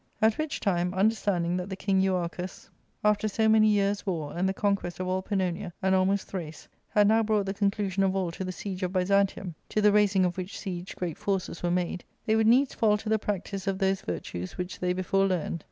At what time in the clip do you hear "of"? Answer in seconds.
4.99-5.07, 8.01-8.15, 8.81-8.93, 10.25-10.37, 13.67-13.77